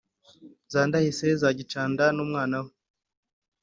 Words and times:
za 0.71 0.81
ndahise 0.87 1.25
ya 1.43 1.51
gicanda 1.59 2.05
numwana 2.15 2.57
we 2.63 2.71